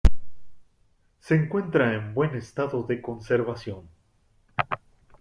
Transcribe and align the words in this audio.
Se 1.19 1.35
encuentra 1.35 1.93
en 1.93 2.15
buen 2.15 2.33
estado 2.35 2.81
de 2.81 3.03
conservación. 3.03 3.87